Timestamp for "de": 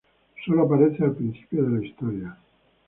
1.63-1.77